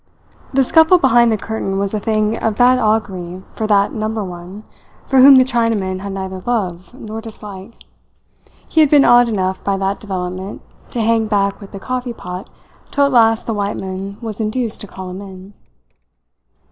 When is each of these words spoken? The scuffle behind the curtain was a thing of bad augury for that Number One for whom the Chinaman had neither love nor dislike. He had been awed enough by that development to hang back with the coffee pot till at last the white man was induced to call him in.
The 0.51 0.63
scuffle 0.63 0.97
behind 0.97 1.31
the 1.31 1.37
curtain 1.37 1.77
was 1.77 1.93
a 1.93 1.99
thing 1.99 2.35
of 2.35 2.57
bad 2.57 2.79
augury 2.79 3.43
for 3.53 3.67
that 3.67 3.93
Number 3.93 4.23
One 4.25 4.63
for 5.05 5.19
whom 5.19 5.35
the 5.35 5.43
Chinaman 5.43 5.99
had 5.99 6.11
neither 6.11 6.39
love 6.43 6.95
nor 6.95 7.21
dislike. 7.21 7.75
He 8.67 8.81
had 8.81 8.89
been 8.89 9.05
awed 9.05 9.29
enough 9.29 9.63
by 9.63 9.77
that 9.77 9.99
development 9.99 10.63
to 10.89 11.01
hang 11.01 11.27
back 11.27 11.61
with 11.61 11.71
the 11.71 11.79
coffee 11.79 12.13
pot 12.13 12.49
till 12.89 13.05
at 13.05 13.11
last 13.11 13.45
the 13.45 13.53
white 13.53 13.77
man 13.77 14.17
was 14.21 14.41
induced 14.41 14.81
to 14.81 14.87
call 14.87 15.11
him 15.11 15.21
in. 15.21 15.53